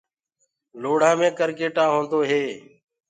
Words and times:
لوڙهآ 0.81 1.11
مي 1.19 1.29
ڪرگيٽآ 1.39 1.83
هوندو 1.93 2.19
هي۔ 2.29 2.43